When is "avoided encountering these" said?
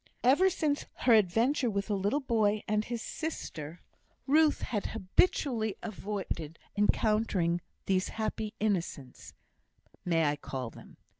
5.83-8.07